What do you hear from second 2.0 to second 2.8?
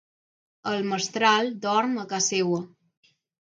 a ca seua.